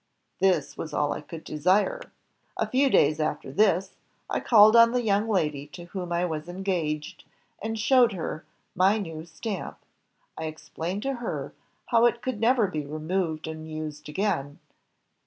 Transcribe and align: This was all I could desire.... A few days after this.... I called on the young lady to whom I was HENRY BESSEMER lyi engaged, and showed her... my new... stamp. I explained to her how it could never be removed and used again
This 0.39 0.75
was 0.79 0.95
all 0.95 1.13
I 1.13 1.21
could 1.21 1.43
desire.... 1.43 2.01
A 2.57 2.65
few 2.67 2.89
days 2.89 3.19
after 3.19 3.51
this.... 3.51 3.97
I 4.31 4.39
called 4.39 4.75
on 4.75 4.93
the 4.93 5.03
young 5.03 5.29
lady 5.29 5.67
to 5.73 5.83
whom 5.83 6.11
I 6.11 6.25
was 6.25 6.47
HENRY 6.47 6.57
BESSEMER 6.57 6.57
lyi 6.57 6.57
engaged, 6.89 7.23
and 7.61 7.77
showed 7.79 8.13
her... 8.13 8.43
my 8.73 8.97
new... 8.97 9.25
stamp. 9.27 9.77
I 10.35 10.45
explained 10.45 11.03
to 11.03 11.17
her 11.17 11.53
how 11.85 12.05
it 12.07 12.23
could 12.23 12.39
never 12.39 12.65
be 12.65 12.83
removed 12.83 13.45
and 13.45 13.69
used 13.69 14.09
again 14.09 14.57